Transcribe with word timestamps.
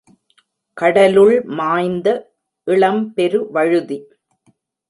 கடலுள் 0.77 1.35
மாய்ந்த 1.59 2.07
இளம்பெருவழுதி. 2.67 3.99